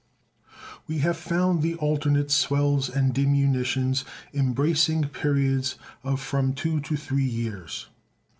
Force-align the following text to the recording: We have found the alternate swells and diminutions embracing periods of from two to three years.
We 0.87 0.97
have 0.97 1.15
found 1.15 1.61
the 1.61 1.75
alternate 1.75 2.31
swells 2.31 2.89
and 2.89 3.13
diminutions 3.13 4.03
embracing 4.33 5.09
periods 5.09 5.75
of 6.03 6.19
from 6.19 6.53
two 6.53 6.79
to 6.79 6.97
three 6.97 7.23
years. 7.27 7.87